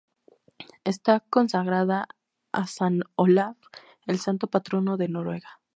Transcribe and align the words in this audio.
Está 0.83 1.19
consagrada 1.29 2.07
a 2.51 2.65
San 2.65 3.01
Olaf, 3.13 3.55
el 4.07 4.17
santo 4.17 4.47
patrono 4.47 4.97
de 4.97 5.07
Noruega. 5.07 5.61